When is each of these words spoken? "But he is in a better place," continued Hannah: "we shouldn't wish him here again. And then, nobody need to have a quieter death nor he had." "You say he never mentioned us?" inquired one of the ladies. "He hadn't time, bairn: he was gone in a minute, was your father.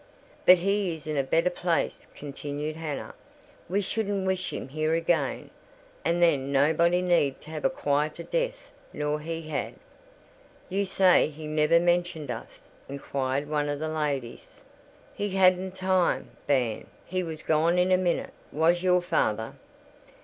"But 0.47 0.57
he 0.57 0.95
is 0.95 1.05
in 1.05 1.15
a 1.15 1.21
better 1.21 1.51
place," 1.51 2.07
continued 2.15 2.75
Hannah: 2.75 3.13
"we 3.69 3.81
shouldn't 3.81 4.25
wish 4.25 4.51
him 4.51 4.69
here 4.69 4.95
again. 4.95 5.51
And 6.03 6.19
then, 6.23 6.51
nobody 6.51 7.03
need 7.03 7.39
to 7.41 7.51
have 7.51 7.63
a 7.65 7.69
quieter 7.69 8.23
death 8.23 8.71
nor 8.93 9.19
he 9.19 9.43
had." 9.49 9.75
"You 10.69 10.85
say 10.85 11.29
he 11.29 11.45
never 11.45 11.79
mentioned 11.79 12.31
us?" 12.31 12.67
inquired 12.89 13.47
one 13.47 13.69
of 13.69 13.77
the 13.79 13.89
ladies. 13.89 14.55
"He 15.13 15.29
hadn't 15.35 15.75
time, 15.75 16.31
bairn: 16.47 16.87
he 17.05 17.21
was 17.21 17.43
gone 17.43 17.77
in 17.77 17.91
a 17.91 17.95
minute, 17.97 18.33
was 18.51 18.81
your 18.81 19.03
father. 19.03 19.53